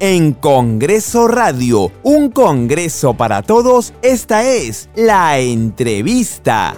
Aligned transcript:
en 0.00 0.32
Congreso 0.32 1.28
Radio, 1.28 1.92
un 2.02 2.30
Congreso 2.30 3.14
para 3.14 3.42
todos, 3.42 3.92
esta 4.02 4.42
es 4.42 4.88
la 4.96 5.38
entrevista. 5.38 6.74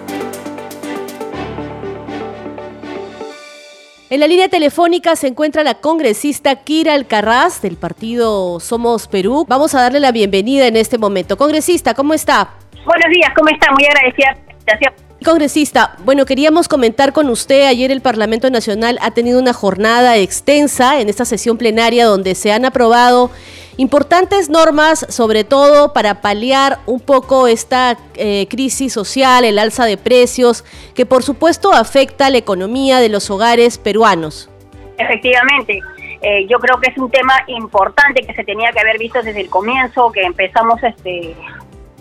En 4.11 4.21
la 4.21 4.27
línea 4.27 4.49
telefónica 4.49 5.17
se 5.17 5.29
encuentra 5.29 5.63
la 5.63 5.75
congresista 5.75 6.57
Kira 6.57 6.95
Alcarraz 6.95 7.63
del 7.63 7.77
partido 7.77 8.61
Somos 8.61 9.09
Perú. 9.09 9.47
Vamos 9.49 9.75
a 9.75 9.81
darle 9.81 10.01
la 10.01 10.13
bienvenida 10.13 10.67
en 10.67 10.77
este 10.77 10.99
momento. 10.99 11.39
Congresista, 11.39 11.95
¿cómo 11.95 12.13
está? 12.13 12.51
Buenos 12.85 13.11
días, 13.11 13.31
¿cómo 13.35 13.49
está? 13.49 13.73
Muy 13.73 13.87
agradecida. 13.87 14.37
Gracias. 14.67 15.12
Congresista, 15.23 15.97
bueno, 16.05 16.25
queríamos 16.27 16.69
comentar 16.69 17.13
con 17.13 17.29
usted, 17.29 17.67
ayer 17.67 17.91
el 17.91 18.01
Parlamento 18.01 18.51
Nacional 18.51 18.99
ha 19.03 19.11
tenido 19.13 19.41
una 19.41 19.53
jornada 19.53 20.17
extensa 20.17 21.01
en 21.01 21.09
esta 21.09 21.25
sesión 21.25 21.59
plenaria 21.59 22.07
donde 22.07 22.35
se 22.35 22.53
han 22.53 22.65
aprobado 22.65 23.31
importantes 23.77 24.51
normas, 24.51 25.07
sobre 25.09 25.45
todo 25.45 25.93
para 25.93 26.21
paliar 26.21 26.79
un 26.87 27.01
poco 27.01 27.47
esta 27.47 27.97
eh, 28.15 28.47
crisis 28.49 28.93
social, 28.93 29.45
el 29.45 29.59
alza 29.59 29.87
de 29.87 29.97
precios, 29.97 30.65
que 30.95 31.07
por 31.07 31.23
supuesto 31.23 31.73
afecta 31.73 32.27
a 32.27 32.31
la 32.31 32.39
economía 32.39 33.01
de 33.01 33.09
los 33.09 33.31
hogares 33.31 33.79
peruanos. 33.79 34.51
Efectivamente, 34.99 35.81
eh, 36.21 36.47
yo 36.49 36.59
creo 36.59 36.79
que 36.81 36.91
es 36.91 36.99
un 36.99 37.11
tema 37.11 37.35
importante 37.49 38.23
que 38.23 38.35
se 38.35 38.45
tenía 38.45 38.71
que 38.73 38.81
haber 38.81 38.99
visto 38.99 39.23
desde 39.23 39.41
el 39.41 39.51
comienzo, 39.51 40.13
que 40.13 40.23
empezamos 40.23 40.83
este, 40.83 41.35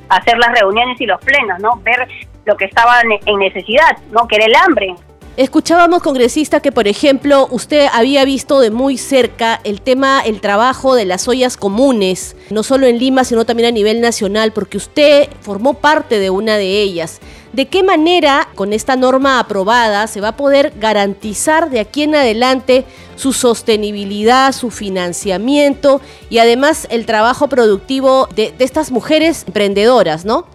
a 0.09 0.17
hacer 0.17 0.37
las 0.37 0.51
reuniones 0.59 0.99
y 1.01 1.05
los 1.05 1.19
plenos, 1.21 1.59
¿no? 1.59 1.79
Ver 1.83 2.07
lo 2.45 2.55
que 2.57 2.65
estaban 2.65 3.05
en 3.25 3.39
necesidad, 3.39 3.97
¿no? 4.11 4.27
Que 4.27 4.35
era 4.37 4.45
el 4.45 4.55
hambre, 4.55 4.95
Escuchábamos, 5.37 6.03
congresista, 6.03 6.59
que 6.59 6.73
por 6.73 6.89
ejemplo 6.89 7.47
usted 7.51 7.87
había 7.93 8.25
visto 8.25 8.59
de 8.59 8.69
muy 8.69 8.97
cerca 8.97 9.61
el 9.63 9.79
tema, 9.79 10.19
el 10.19 10.41
trabajo 10.41 10.93
de 10.93 11.05
las 11.05 11.25
ollas 11.29 11.55
comunes, 11.55 12.35
no 12.49 12.63
solo 12.63 12.85
en 12.85 12.99
Lima, 12.99 13.23
sino 13.23 13.45
también 13.45 13.69
a 13.69 13.71
nivel 13.71 14.01
nacional, 14.01 14.51
porque 14.51 14.75
usted 14.75 15.29
formó 15.39 15.75
parte 15.75 16.19
de 16.19 16.29
una 16.29 16.57
de 16.57 16.81
ellas. 16.81 17.21
¿De 17.53 17.67
qué 17.67 17.81
manera, 17.81 18.49
con 18.55 18.73
esta 18.73 18.97
norma 18.97 19.39
aprobada, 19.39 20.05
se 20.07 20.19
va 20.19 20.29
a 20.29 20.37
poder 20.37 20.73
garantizar 20.77 21.69
de 21.69 21.79
aquí 21.79 22.03
en 22.03 22.15
adelante 22.15 22.83
su 23.15 23.31
sostenibilidad, 23.31 24.51
su 24.51 24.69
financiamiento 24.69 26.01
y 26.29 26.39
además 26.39 26.87
el 26.91 27.05
trabajo 27.05 27.47
productivo 27.47 28.27
de, 28.35 28.53
de 28.57 28.65
estas 28.65 28.91
mujeres 28.91 29.45
emprendedoras, 29.47 30.25
¿no? 30.25 30.45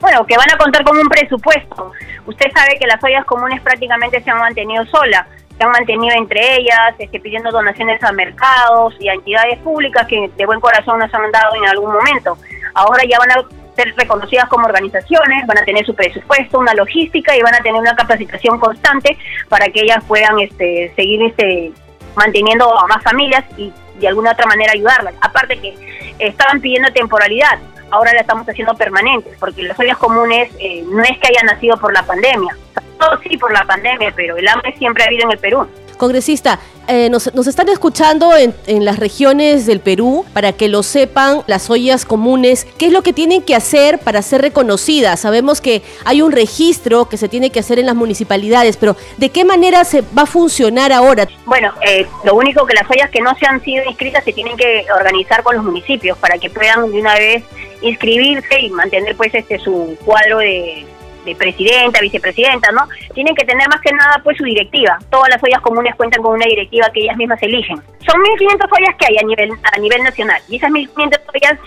Bueno, 0.00 0.24
que 0.26 0.36
van 0.36 0.50
a 0.50 0.56
contar 0.56 0.82
con 0.82 0.98
un 0.98 1.08
presupuesto. 1.08 1.92
Usted 2.26 2.46
sabe 2.54 2.78
que 2.78 2.86
las 2.86 3.02
ollas 3.04 3.24
comunes 3.26 3.60
prácticamente 3.60 4.22
se 4.22 4.30
han 4.30 4.38
mantenido 4.38 4.84
solas, 4.86 5.26
se 5.56 5.62
han 5.62 5.70
mantenido 5.70 6.14
entre 6.16 6.56
ellas, 6.56 6.94
este, 6.98 7.20
pidiendo 7.20 7.50
donaciones 7.50 8.02
a 8.02 8.10
mercados 8.12 8.94
y 8.98 9.08
a 9.08 9.12
entidades 9.12 9.58
públicas 9.58 10.06
que 10.06 10.30
de 10.34 10.46
buen 10.46 10.58
corazón 10.60 10.98
nos 10.98 11.12
han 11.12 11.30
dado 11.30 11.54
en 11.54 11.68
algún 11.68 11.92
momento. 11.92 12.38
Ahora 12.74 13.02
ya 13.06 13.18
van 13.18 13.30
a 13.32 13.44
ser 13.76 13.94
reconocidas 13.96 14.48
como 14.48 14.66
organizaciones, 14.66 15.46
van 15.46 15.58
a 15.58 15.64
tener 15.64 15.84
su 15.84 15.94
presupuesto, 15.94 16.58
una 16.58 16.72
logística 16.72 17.36
y 17.36 17.42
van 17.42 17.54
a 17.54 17.58
tener 17.58 17.78
una 17.78 17.94
capacitación 17.94 18.58
constante 18.58 19.18
para 19.50 19.66
que 19.66 19.82
ellas 19.82 20.02
puedan 20.08 20.38
este, 20.38 20.92
seguir 20.96 21.22
este, 21.24 21.72
manteniendo 22.16 22.78
a 22.78 22.86
más 22.86 23.02
familias 23.02 23.44
y 23.58 23.70
de 23.98 24.08
alguna 24.08 24.32
otra 24.32 24.46
manera 24.46 24.72
ayudarlas. 24.72 25.14
Aparte 25.20 25.58
que 25.58 25.74
estaban 26.18 26.60
pidiendo 26.60 26.90
temporalidad 26.92 27.58
ahora 27.90 28.12
la 28.12 28.20
estamos 28.20 28.48
haciendo 28.48 28.74
permanente, 28.74 29.30
porque 29.38 29.62
las 29.62 29.78
ollas 29.78 29.96
comunes 29.96 30.50
eh, 30.58 30.84
no 30.86 31.02
es 31.02 31.18
que 31.18 31.28
hayan 31.28 31.46
nacido 31.46 31.76
por 31.76 31.92
la 31.92 32.02
pandemia, 32.02 32.56
todo 32.98 33.18
sí 33.22 33.36
por 33.36 33.52
la 33.52 33.64
pandemia, 33.64 34.12
pero 34.14 34.36
el 34.36 34.46
hambre 34.48 34.74
siempre 34.76 35.04
ha 35.04 35.06
habido 35.06 35.24
en 35.24 35.32
el 35.32 35.38
Perú. 35.38 35.66
Congresista, 36.00 36.58
eh, 36.88 37.10
nos, 37.10 37.26
están 37.26 37.68
escuchando 37.68 38.34
en, 38.34 38.54
en, 38.66 38.86
las 38.86 38.98
regiones 38.98 39.66
del 39.66 39.80
Perú 39.80 40.24
para 40.32 40.54
que 40.54 40.66
lo 40.66 40.82
sepan 40.82 41.42
las 41.46 41.68
ollas 41.68 42.06
comunes. 42.06 42.66
¿Qué 42.78 42.86
es 42.86 42.92
lo 42.92 43.02
que 43.02 43.12
tienen 43.12 43.42
que 43.42 43.54
hacer 43.54 43.98
para 43.98 44.22
ser 44.22 44.40
reconocidas? 44.40 45.20
Sabemos 45.20 45.60
que 45.60 45.82
hay 46.06 46.22
un 46.22 46.32
registro 46.32 47.06
que 47.06 47.18
se 47.18 47.28
tiene 47.28 47.50
que 47.50 47.60
hacer 47.60 47.78
en 47.78 47.84
las 47.84 47.94
municipalidades, 47.94 48.78
pero 48.78 48.96
¿de 49.18 49.28
qué 49.28 49.44
manera 49.44 49.84
se 49.84 50.00
va 50.00 50.22
a 50.22 50.26
funcionar 50.26 50.90
ahora? 50.90 51.28
Bueno, 51.44 51.70
eh, 51.86 52.06
lo 52.24 52.34
único 52.34 52.64
que 52.64 52.72
las 52.72 52.88
ollas 52.88 53.10
que 53.10 53.20
no 53.20 53.34
se 53.36 53.44
han 53.46 53.62
sido 53.62 53.84
inscritas 53.84 54.24
se 54.24 54.32
tienen 54.32 54.56
que 54.56 54.86
organizar 54.92 55.42
con 55.42 55.56
los 55.56 55.64
municipios 55.64 56.16
para 56.16 56.38
que 56.38 56.48
puedan 56.48 56.90
de 56.90 56.98
una 56.98 57.14
vez 57.14 57.44
inscribirse 57.82 58.60
y 58.60 58.70
mantener 58.70 59.16
pues 59.16 59.34
este 59.34 59.58
su 59.58 59.96
cuadro 60.04 60.38
de 60.38 60.86
de 61.24 61.34
presidenta, 61.34 62.00
vicepresidenta, 62.00 62.70
¿no? 62.72 62.88
Tienen 63.14 63.34
que 63.34 63.44
tener 63.44 63.68
más 63.68 63.80
que 63.80 63.92
nada 63.92 64.20
pues 64.22 64.36
su 64.36 64.44
directiva. 64.44 64.98
Todas 65.10 65.28
las 65.28 65.42
ollas 65.42 65.60
comunes 65.60 65.94
cuentan 65.94 66.22
con 66.22 66.34
una 66.34 66.46
directiva 66.46 66.90
que 66.92 67.00
ellas 67.00 67.16
mismas 67.16 67.42
eligen. 67.42 67.76
Son 67.76 68.20
1.500 68.20 68.68
ollas 68.70 68.96
que 68.98 69.06
hay 69.06 69.16
a 69.18 69.26
nivel 69.26 69.50
a 69.62 69.78
nivel 69.78 70.02
nacional 70.02 70.40
y 70.48 70.56
esas 70.56 70.70
1.500 70.70 71.20
ollas 71.34 71.58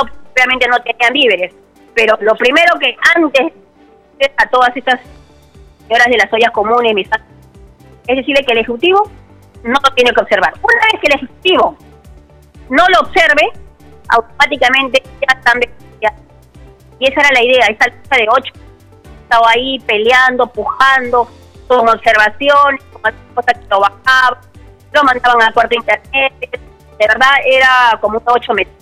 obviamente 0.00 0.68
no 0.68 0.80
tenían 0.82 1.12
víveres, 1.12 1.54
pero 1.94 2.16
lo 2.20 2.34
primero 2.36 2.78
que 2.78 2.96
antes 3.16 3.52
a 4.36 4.46
todas 4.48 4.76
estas 4.76 5.00
señoras 5.86 6.06
de 6.06 6.16
las 6.18 6.32
ollas 6.32 6.50
comunes 6.52 7.08
es 8.06 8.16
decirle 8.16 8.44
que 8.44 8.52
el 8.52 8.58
Ejecutivo 8.58 9.10
no 9.64 9.78
lo 9.82 9.94
tiene 9.94 10.12
que 10.12 10.20
observar. 10.20 10.52
Una 10.62 10.86
vez 10.92 11.00
que 11.00 11.06
el 11.08 11.14
Ejecutivo 11.16 11.76
no 12.70 12.84
lo 12.88 13.00
observe, 13.00 13.50
automáticamente 14.10 15.02
ya 15.20 15.38
están 15.38 15.60
y 17.00 17.08
esa 17.08 17.20
era 17.20 17.30
la 17.32 17.42
idea, 17.42 17.66
esa 17.66 17.86
lista 17.86 18.16
de 18.16 18.26
ocho. 18.30 18.52
Estaba 19.22 19.50
ahí 19.50 19.78
peleando, 19.80 20.46
pujando, 20.46 21.28
con 21.66 21.88
observaciones, 21.88 22.82
con 22.92 23.02
cosas 23.34 23.58
que 23.58 23.66
lo 23.70 23.80
bajaban, 23.80 24.38
lo 24.92 25.02
mandaban 25.02 25.42
a 25.42 25.52
cuarto 25.52 25.74
internet. 25.74 26.32
De 26.42 27.06
verdad 27.08 27.30
era 27.46 27.98
como 28.00 28.18
un 28.18 28.24
ocho 28.26 28.52
meses. 28.52 28.72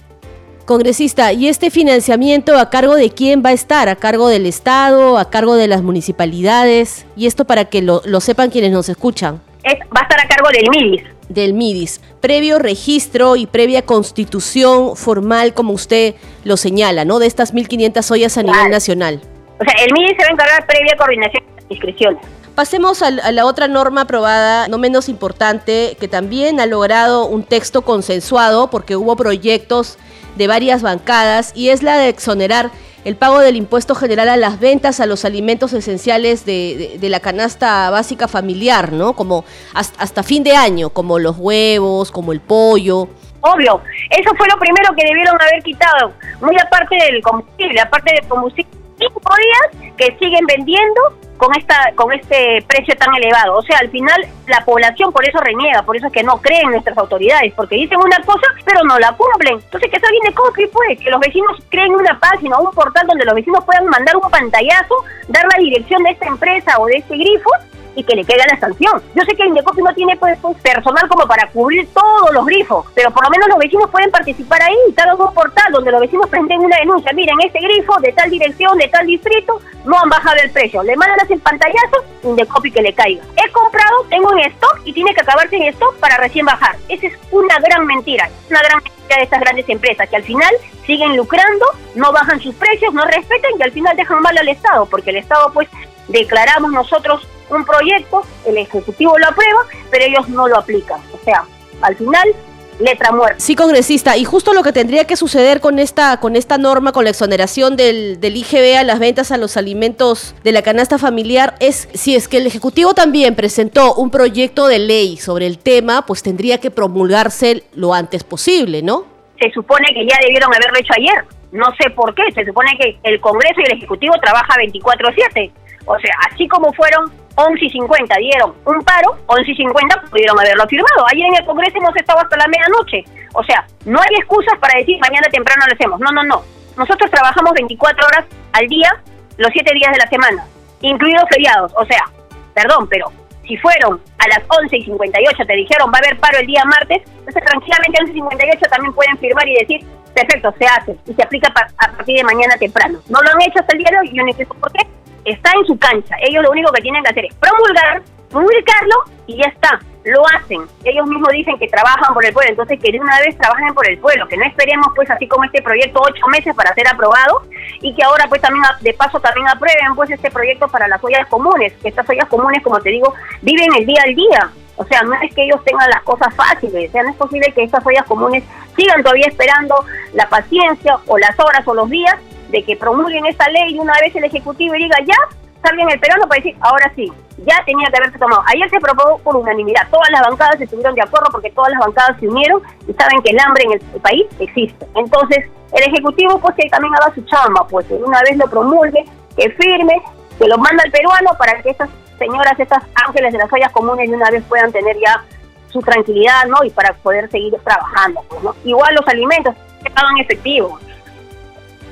Congresista, 0.65 1.33
¿y 1.33 1.49
este 1.49 1.71
financiamiento 1.71 2.59
a 2.59 2.69
cargo 2.69 2.97
de 2.97 3.11
quién 3.11 3.43
va 3.43 3.51
a 3.51 3.53
estar? 3.53 3.89
¿A 3.89 3.97
cargo 3.97 4.29
del 4.29 4.45
Estado? 4.45 5.17
¿A 5.17 5.31
cargo 5.31 5.55
de 5.55 5.69
las 5.69 5.83
municipalidades? 5.83 7.07
Y 7.17 7.27
esto 7.27 7.47
para 7.47 7.67
que 7.67 7.81
lo, 7.81 8.03
lo 8.05 8.21
sepan 8.21 8.51
quienes 8.51 8.73
nos 8.73 8.89
escuchan. 8.89 9.41
Es, 9.63 9.79
va 9.97 10.01
a 10.01 10.03
estar 10.03 10.21
a 10.21 10.29
cargo 10.29 10.49
del 10.51 10.69
MIDIS 10.71 11.18
del 11.29 11.55
MIDIS, 11.55 12.01
previo 12.21 12.59
registro 12.59 13.37
y 13.37 13.47
previa 13.47 13.83
constitución 13.83 14.97
formal, 14.97 15.55
como 15.55 15.73
usted 15.73 16.15
lo 16.45 16.57
señala, 16.57 17.05
¿no? 17.05 17.19
De 17.19 17.27
estas 17.27 17.55
1.500 17.55 18.11
ollas 18.11 18.39
a 18.39 18.43
nivel 18.43 18.71
nacional. 18.71 19.21
O 19.61 19.65
sea, 19.65 19.85
el 19.85 19.93
MIDIS 19.93 20.17
se 20.17 20.23
va 20.23 20.29
a 20.29 20.33
encargar 20.33 20.67
previa 20.67 20.97
coordinación 20.97 21.45
de 21.57 21.65
inscripciones. 21.69 22.23
Pasemos 22.55 23.03
a, 23.03 23.13
la 23.13 23.45
otra 23.45 23.69
norma 23.69 24.01
aprobada, 24.01 24.67
no 24.67 24.79
menos 24.79 25.09
importante, 25.09 25.97
que 26.01 26.09
también 26.09 26.59
ha 26.59 26.67
logrado 26.67 27.27
un 27.27 27.45
texto 27.45 27.83
consensuado 27.83 28.69
porque 28.69 28.97
hubo 28.97 29.15
proyectos 29.15 29.97
de 30.37 30.49
varias 30.49 30.83
bancadas 30.83 31.53
y 31.55 31.69
es 31.69 31.85
la 31.85 31.99
de 31.99 32.09
exonerar 32.09 32.73
el 33.05 33.17
pago 33.17 33.41
del 33.41 33.57
impuesto 33.57 33.95
general 33.95 34.29
a 34.29 34.37
las 34.37 34.61
ventas 34.61 35.01
a 35.01 35.07
los 35.07 35.25
alimentos 35.25 35.73
esenciales 35.73 36.45
de, 36.45 36.99
la 37.03 37.21
canasta 37.21 37.91
básica 37.91 38.29
familiar, 38.29 38.93
¿no? 38.93 39.15
Como 39.15 39.45
hasta, 39.75 40.23
fin 40.23 40.45
de 40.45 40.55
año, 40.55 40.91
como 40.91 41.19
los 41.19 41.37
huevos, 41.39 42.11
como 42.11 42.33
el 42.33 42.41
pollo. 42.41 43.09
Obvio, 43.41 43.81
eso 44.11 44.31
fue 44.37 44.47
lo 44.49 44.59
primero 44.59 44.95
que 44.97 45.07
debieron 45.07 45.41
haber 45.41 45.63
quitado, 45.63 46.13
muy 46.41 46.57
aparte 46.59 46.97
del 46.97 47.23
combustible, 47.23 47.81
aparte 47.81 48.15
del 48.15 48.29
combustible, 48.29 48.78
cinco 48.99 49.35
días 49.37 49.93
que 49.97 50.17
siguen 50.19 50.45
vendiendo 50.47 51.01
con 51.37 51.57
esta 51.57 51.93
con 51.95 52.13
este 52.13 52.63
precio 52.67 52.95
tan 52.97 53.15
elevado. 53.15 53.57
O 53.57 53.63
sea, 53.63 53.79
al 53.79 53.89
final 53.91 54.21
la 54.47 54.65
población 54.65 55.13
por 55.13 55.27
eso 55.27 55.39
reniega, 55.39 55.83
por 55.83 55.97
eso 55.97 56.09
es 56.09 56.13
que 56.13 56.23
no 56.23 56.41
creen 56.41 56.71
nuestras 56.71 56.99
autoridades, 56.99 57.55
porque 57.55 57.77
dicen 57.77 57.99
una 57.99 58.19
cosa 58.27 58.47
pero 58.65 58.81
no 58.85 58.99
la 58.99 59.13
cumplen. 59.13 59.55
Entonces, 59.55 59.91
que 59.91 59.97
eso 59.97 60.07
viene 60.11 60.35
con 60.35 60.53
que 60.53 60.67
pues, 60.69 61.01
que 61.01 61.11
los 61.11 61.21
vecinos 61.21 61.57
creen 61.71 61.95
una 61.95 62.19
página 62.19 62.59
o 62.59 62.69
un 62.69 62.75
portal 62.75 63.07
donde 63.07 63.25
los 63.25 63.35
vecinos 63.35 63.65
puedan 63.65 63.87
mandar 63.87 64.17
un 64.17 64.31
pantallazo, 64.31 65.05
dar 65.29 65.45
la 65.45 65.63
dirección 65.63 66.03
de 66.03 66.11
esta 66.11 66.27
empresa 66.27 66.79
o 66.79 66.87
de 66.87 66.97
este 66.97 67.17
grifo 67.17 67.51
y 67.99 68.05
que 68.05 68.15
le 68.15 68.25
caiga 68.25 68.45
la 68.49 68.61
sanción. 68.61 69.03
Yo 69.13 69.25
sé 69.25 69.35
que 69.35 69.45
Indecopi 69.45 69.83
no 69.83 69.93
tiene 69.93 70.17
pues, 70.17 70.39
pues, 70.41 70.57
personal 70.59 71.09
como 71.09 71.27
para 71.27 71.49
cubrir 71.51 71.89
todos 71.93 72.33
los 72.33 72.47
grifos, 72.47 72.87
pero 72.95 73.11
por 73.11 73.25
lo 73.25 73.31
menos 73.31 73.49
los 73.49 73.59
vecinos 73.59 73.91
pueden 73.91 74.09
participar 74.13 74.63
ahí, 74.63 74.77
está 74.89 75.03
en 75.03 75.21
un 75.21 75.35
portal 75.35 75.73
donde 75.73 75.91
los 75.91 76.01
vecinos 76.01 76.29
presenten 76.29 76.61
una 76.61 76.77
denuncia. 76.77 77.13
Miren, 77.13 77.35
este 77.45 77.59
grifo 77.59 77.99
de 78.01 78.13
tal 78.13 78.31
dirección, 78.31 78.79
de 78.79 78.87
tal 78.87 79.05
distrito, 79.05 79.61
no 79.85 79.99
han 79.99 80.09
bajado 80.09 80.37
el 80.45 80.51
precio. 80.53 80.81
Le 80.85 80.95
mandan 80.95 81.19
así 81.21 81.33
el 81.33 81.41
pantallazo, 81.41 82.05
Indecopi 82.23 82.71
que 82.71 82.83
le 82.83 82.93
caiga. 82.93 83.23
He 83.37 83.51
comprado, 83.51 84.05
tengo 84.09 84.33
en 84.33 84.51
stock 84.53 84.81
y 84.85 84.93
tiene 84.93 85.13
que 85.13 85.23
acabarse 85.23 85.57
en 85.57 85.65
stock 85.65 85.97
para 85.97 86.19
recién 86.19 86.47
bajar. 86.47 86.77
Esa 86.89 87.09
es 87.09 87.15
una 87.33 87.59
gran 87.59 87.85
mentira, 87.85 88.31
una 88.49 88.61
gran 88.61 88.81
mentira 88.81 89.17
de 89.17 89.25
estas 89.25 89.41
grandes 89.41 89.69
empresas 89.69 90.09
que 90.09 90.17
al 90.17 90.23
final 90.23 90.55
siguen 90.87 91.17
lucrando, 91.17 91.67
no 91.97 92.13
bajan 92.13 92.41
sus 92.41 92.55
precios, 92.55 92.95
no 92.95 93.05
respetan 93.07 93.51
y 93.59 93.63
al 93.63 93.73
final 93.73 93.97
dejan 93.97 94.21
mal 94.23 94.39
al 94.39 94.49
Estado, 94.49 94.87
porque 94.87 95.11
el 95.11 95.17
Estado 95.17 95.51
pues 95.53 95.69
declaramos 96.09 96.73
nosotros 96.73 97.27
un 97.51 97.65
proyecto, 97.65 98.23
el 98.47 98.59
Ejecutivo 98.59 99.19
lo 99.19 99.29
aprueba, 99.29 99.61
pero 99.91 100.05
ellos 100.05 100.29
no 100.29 100.49
lo 100.49 100.59
aplican. 100.59 101.01
O 101.13 101.25
sea, 101.25 101.45
al 101.81 101.97
final 101.97 102.35
letra 102.79 103.13
muerta. 103.13 103.41
Sí, 103.41 103.57
congresista, 103.57 104.17
y 104.17 104.25
justo 104.25 104.53
lo 104.53 104.63
que 104.63 104.73
tendría 104.73 105.05
que 105.05 105.17
suceder 105.17 105.61
con 105.61 105.79
esta, 105.79 106.21
con 106.21 106.37
esta 106.37 106.59
norma, 106.59 106.93
con 106.93 107.05
la 107.05 107.11
exoneración 107.11 107.77
del, 107.77 108.21
del 108.21 108.37
IGB 108.37 108.79
a 108.79 108.85
las 108.85 108.99
ventas 108.99 109.33
a 109.33 109.37
los 109.37 109.57
alimentos 109.57 110.35
de 110.45 110.53
la 110.53 110.63
canasta 110.63 110.99
familiar, 110.99 111.55
es 111.61 111.89
si 111.95 112.15
es 112.15 112.29
que 112.29 112.39
el 112.39 112.47
Ejecutivo 112.47 112.95
también 112.95 113.35
presentó 113.35 113.95
un 113.95 114.11
proyecto 114.11 114.69
de 114.69 114.79
ley 114.79 115.17
sobre 115.17 115.47
el 115.47 115.59
tema, 115.59 116.07
pues 116.07 116.23
tendría 116.23 116.59
que 116.59 116.71
promulgarse 116.71 117.65
lo 117.75 117.95
antes 117.95 118.25
posible, 118.25 118.83
¿no? 118.83 119.07
Se 119.41 119.51
supone 119.51 119.87
que 119.95 120.07
ya 120.07 120.17
debieron 120.21 120.53
haberlo 120.53 120.79
hecho 120.79 120.93
ayer. 120.97 121.25
No 121.53 121.67
sé 121.81 121.91
por 121.91 122.15
qué. 122.15 122.23
Se 122.35 122.45
supone 122.45 122.71
que 122.79 122.99
el 123.05 123.21
Congreso 123.21 123.61
y 123.61 123.71
el 123.71 123.79
Ejecutivo 123.79 124.15
trabaja 124.21 124.55
24-7. 124.57 125.51
O 125.87 125.99
sea, 125.99 126.15
así 126.31 126.47
como 126.49 126.73
fueron 126.73 127.11
11 127.39 127.65
y 127.65 127.71
50 127.71 128.17
dieron 128.17 128.53
un 128.65 128.83
paro, 128.83 129.17
11 129.27 129.51
y 129.53 129.55
50 129.55 130.01
pudieron 130.11 130.39
haberlo 130.41 130.67
firmado. 130.67 131.07
Ayer 131.07 131.27
en 131.27 131.37
el 131.37 131.47
Congreso 131.47 131.79
hemos 131.79 131.95
estado 131.95 132.19
hasta 132.19 132.37
la 132.37 132.49
medianoche. 132.49 133.05
O 133.35 133.45
sea, 133.45 133.65
no 133.85 134.01
hay 134.01 134.15
excusas 134.19 134.59
para 134.59 134.77
decir 134.79 134.99
mañana 134.99 135.29
temprano 135.31 135.63
lo 135.69 135.75
hacemos. 135.75 136.01
No, 136.01 136.11
no, 136.11 136.25
no. 136.25 136.43
Nosotros 136.77 137.09
trabajamos 137.11 137.53
24 137.55 138.07
horas 138.07 138.25
al 138.53 138.67
día, 138.67 138.91
los 139.37 139.51
7 139.53 139.73
días 139.73 139.93
de 139.93 139.99
la 139.99 140.11
semana, 140.11 140.45
incluidos 140.81 141.23
feriados. 141.31 141.73
O 141.77 141.87
sea, 141.87 142.11
perdón, 142.55 142.89
pero 142.91 143.07
si 143.47 143.57
fueron 143.59 144.01
a 144.19 144.29
las 144.29 144.43
11 144.61 144.77
y 144.77 144.85
58 144.85 145.47
te 145.47 145.55
dijeron 145.55 145.91
va 145.95 145.99
a 145.99 146.03
haber 146.03 146.19
paro 146.19 146.39
el 146.39 146.47
día 146.47 146.65
martes, 146.65 147.03
entonces 147.19 147.45
tranquilamente 147.45 147.99
a 147.99 148.03
11 148.03 148.13
y 148.13 148.15
58 148.15 148.67
también 148.69 148.93
pueden 148.95 149.17
firmar 149.19 149.47
y 149.47 149.55
decir, 149.55 149.87
perfecto, 150.13 150.53
se 150.59 150.67
hace 150.67 150.97
y 151.07 151.15
se 151.15 151.23
aplica 151.23 151.53
a 151.55 151.93
partir 151.93 152.17
de 152.17 152.25
mañana 152.25 152.57
temprano. 152.59 152.99
No 153.09 153.23
lo 153.23 153.31
han 153.31 153.43
hecho 153.43 153.61
hasta 153.61 153.73
el 153.77 153.79
día 153.79 153.91
de 153.93 153.99
hoy, 153.99 154.11
yo 154.13 154.25
no 154.25 154.33
sé 154.33 154.45
por 154.45 154.73
qué, 154.73 154.83
está 155.31 155.51
en 155.59 155.67
su 155.67 155.79
cancha. 155.79 156.17
Ellos 156.21 156.43
lo 156.43 156.51
único 156.51 156.73
que 156.73 156.83
tienen 156.83 157.03
que 157.03 157.11
hacer 157.11 157.25
es 157.27 157.35
promulgar, 157.35 158.03
publicarlo 158.31 158.97
y 159.27 159.37
ya 159.37 159.49
está. 159.49 159.79
Lo 160.05 160.23
hacen. 160.35 160.63
Ellos 160.85 161.07
mismos 161.07 161.29
dicen 161.33 161.59
que 161.59 161.69
trabajan 161.69 162.15
por 162.15 162.25
el 162.25 162.33
pueblo, 162.33 162.51
entonces 162.51 162.79
que 162.81 162.93
de 162.93 163.01
una 163.01 163.19
vez 163.21 163.37
trabajen 163.37 163.75
por 163.75 163.89
el 163.91 163.99
pueblo, 163.99 164.27
que 164.27 164.37
no 164.37 164.45
esperemos 164.47 164.89
pues 164.95 165.11
así 165.11 165.27
como 165.29 165.45
este 165.45 165.61
proyecto 165.61 166.01
ocho 166.01 166.27
meses 166.29 166.55
para 166.55 166.73
ser 166.75 166.89
aprobado 166.89 167.43
y 167.83 167.95
que 167.95 168.03
ahora 168.03 168.27
pues 168.29 168.41
también 168.41 168.65
de 168.81 168.95
paso 168.95 169.21
también 169.21 169.47
aprueben 169.49 169.95
pues 169.95 170.11
este 170.11 170.31
proyecto 170.31 170.67
para 170.69 170.89
las 170.89 171.03
ollas 171.05 171.27
comunes, 171.29 171.75
que 171.83 171.89
estas 171.89 172.09
ollas 172.09 172.29
comunes 172.29 172.63
como 172.63 172.81
te 172.81 172.91
digo 172.91 173.13
viven 173.43 173.69
el 173.77 173.85
día 173.85 174.03
al 174.07 174.15
día. 174.15 174.51
O 174.77 174.85
sea, 174.85 175.03
no 175.03 175.13
es 175.21 175.35
que 175.35 175.43
ellos 175.43 175.63
tengan 175.65 175.91
las 175.91 176.03
cosas 176.05 176.33
fáciles, 176.35 176.89
o 176.89 176.93
sea, 176.93 177.03
no 177.03 177.11
es 177.11 177.17
posible 177.17 177.53
que 177.53 177.65
estas 177.65 177.85
ollas 177.85 178.05
comunes 178.05 178.45
sigan 178.77 179.03
todavía 179.03 179.27
esperando 179.27 179.75
la 180.15 180.29
paciencia 180.29 180.99
o 181.07 181.19
las 181.19 181.39
horas 181.39 181.67
o 181.67 181.75
los 181.75 181.91
días 181.91 182.17
de 182.49 182.63
que 182.63 182.77
promulguen 182.77 183.27
esta 183.27 183.49
ley 183.51 183.75
y 183.75 183.79
una 183.79 183.95
vez 184.03 184.15
el 184.17 184.25
Ejecutivo 184.25 184.75
diga 184.75 184.97
ya, 185.07 185.17
salgan 185.63 185.91
el 185.91 186.01
peruano 186.01 186.27
para 186.29 186.43
decir, 186.43 186.57
ahora 186.61 186.91
sí, 186.95 187.13
ya 187.39 187.63
tenía 187.65 187.89
que 187.89 187.99
haberse 187.99 188.19
tomado. 188.19 188.43
Ayer 188.47 188.69
se 188.71 188.81
probó 188.81 189.19
por 189.19 189.37
unanimidad, 189.37 189.89
todas 189.91 190.09
las 190.11 190.23
bancadas 190.23 190.61
estuvieron 190.61 190.95
de 190.95 191.03
acuerdo 191.03 191.29
porque 191.31 191.51
todas 191.51 191.71
las 191.73 191.81
bancadas 191.81 192.19
se 192.19 192.29
unieron 192.29 192.63
y 192.87 192.93
saben 192.95 193.23
que 193.23 193.31
el 193.31 193.41
hambre 193.41 193.65
en 193.65 193.73
el, 193.73 194.01
país 194.01 194.27
existe. 194.39 194.87
Entonces, 194.95 195.45
el 195.73 195.83
Ejecutivo 195.93 196.39
pues 196.39 196.55
que 196.57 196.69
también 196.69 196.95
haga 196.95 197.15
su 197.15 197.23
chamba, 197.23 197.67
pues 197.69 197.87
que 197.87 197.95
una 197.95 198.21
vez 198.23 198.37
lo 198.37 198.47
promulgue, 198.47 199.05
que 199.37 199.51
firme, 199.51 200.03
que 200.39 200.47
lo 200.47 200.57
manda 200.59 200.83
al 200.85 200.91
peruano 200.91 201.31
para 201.39 201.61
que 201.63 201.71
estas 201.71 201.91
señoras, 202.19 202.59
estas 202.59 202.83
ángeles 203.07 203.33
de 203.33 203.39
las 203.39 203.53
ollas 203.53 203.73
comunes 203.73 204.09
de 204.09 204.17
una 204.17 204.31
vez 204.31 204.43
puedan 204.49 204.73
tener 204.73 204.97
ya 204.99 205.23
su 205.71 205.81
tranquilidad, 205.81 206.47
¿no? 206.47 206.65
Y 206.65 206.71
para 206.71 206.95
poder 206.95 207.31
seguir 207.31 207.55
trabajando, 207.63 208.23
pues. 208.29 208.57
Igual 208.65 208.95
los 208.95 209.07
alimentos 209.07 209.55
que 209.83 209.91
pagan. 209.91 210.09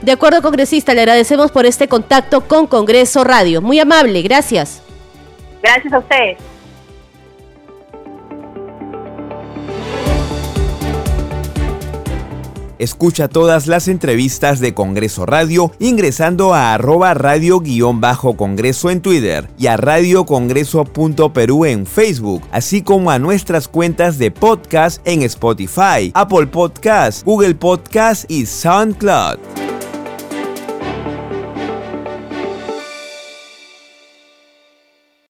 De 0.03 0.13
acuerdo, 0.13 0.43
congresista, 0.43 0.95
le 0.95 1.01
agradecemos 1.01 1.51
por 1.51 1.67
este 1.67 1.89
contacto 1.89 2.43
con 2.43 2.67
Congreso 2.67 3.25
Radio. 3.25 3.63
Muy 3.63 3.81
amable, 3.81 4.23
gracias. 4.23 4.83
Gracias 5.63 5.93
a 5.93 5.99
ustedes. 5.99 6.39
Escucha 12.79 13.29
todas 13.29 13.67
las 13.67 13.89
entrevistas 13.89 14.61
de 14.61 14.75
Congreso 14.75 15.25
Radio 15.25 15.73
ingresando 15.79 16.53
a 16.53 16.75
arroba 16.75 17.15
radio-congreso 17.15 18.91
en 18.91 19.01
Twitter 19.01 19.49
y 19.59 19.69
a 19.69 19.79
radiocongreso.perú 19.79 21.65
en 21.65 21.87
Facebook, 21.87 22.43
así 22.53 22.83
como 22.83 23.11
a 23.11 23.19
nuestras 23.19 23.67
cuentas 23.67 24.19
de 24.19 24.31
podcast 24.31 25.01
en 25.07 25.23
Spotify, 25.23 26.13
Apple 26.15 26.49
Podcast, 26.49 27.25
Google 27.25 27.55
Podcast 27.55 28.31
y 28.31 28.45
SoundCloud. 28.45 29.66